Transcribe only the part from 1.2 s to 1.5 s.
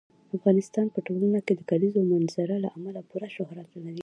نړۍ